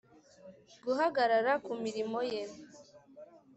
[0.83, 2.41] guhagarara ku mirimo ye